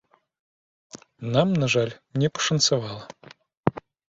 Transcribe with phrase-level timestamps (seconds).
[1.35, 1.93] Нам, на жаль,
[2.23, 3.05] не пашанцавала.